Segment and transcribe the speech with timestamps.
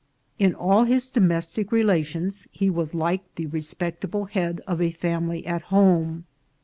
[0.39, 5.45] In all his domestic relations he was like the re spectable head of a family
[5.45, 6.25] at home.